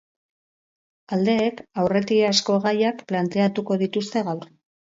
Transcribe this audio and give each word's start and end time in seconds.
Aldeek 1.17 1.61
aurretiazko 1.83 2.57
gaiak 2.65 3.07
planteatuko 3.13 3.81
dituzte 3.87 4.29
gaur. 4.33 4.53